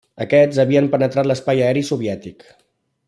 [0.23, 2.47] Aquests havien penetrat l'espai aeri soviètic.